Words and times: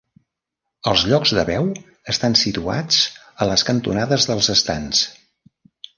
Els 0.91 1.03
llocs 1.09 1.33
de 1.39 1.43
peu 1.49 1.69
estan 2.15 2.37
situats 2.45 3.03
a 3.45 3.49
les 3.53 3.67
cantonades 3.69 4.27
dels 4.31 4.51
estands. 4.59 5.05